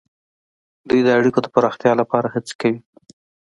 [0.87, 2.79] دوی د اړیکو د پراختیا لپاره هڅې کوي